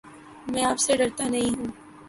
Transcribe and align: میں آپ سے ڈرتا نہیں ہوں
میں 0.47 0.63
آپ 0.63 0.79
سے 0.79 0.95
ڈرتا 0.97 1.27
نہیں 1.27 1.55
ہوں 1.57 1.71